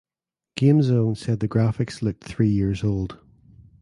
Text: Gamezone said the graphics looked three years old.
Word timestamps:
Gamezone 0.57 1.15
said 1.15 1.41
the 1.41 1.47
graphics 1.47 2.01
looked 2.01 2.23
three 2.23 2.49
years 2.49 2.83
old. 2.83 3.19